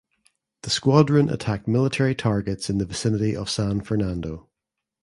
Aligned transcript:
The 0.63 0.71
squadron 0.71 1.29
attacked 1.29 1.67
military 1.67 2.15
targets 2.15 2.71
in 2.71 2.79
the 2.79 2.87
vicinity 2.87 3.35
of 3.35 3.51
San 3.51 3.81
Fernando. 3.81 4.49